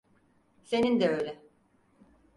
Senin 0.63 0.99
de 1.01 1.09
öyle. 1.09 1.39